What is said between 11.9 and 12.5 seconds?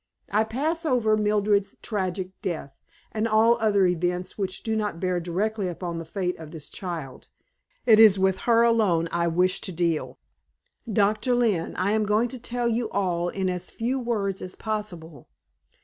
am going to